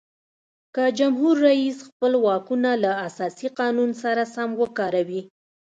[0.75, 5.21] که جمهور رئیس خپل واکونه له اساسي قانون سره سم وکاروي.